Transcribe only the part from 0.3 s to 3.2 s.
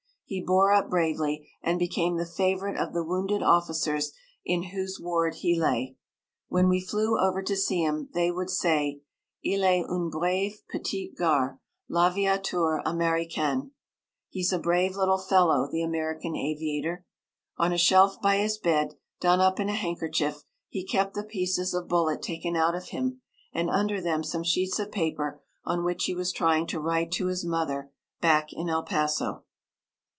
He bore up bravely, and became the favourite of the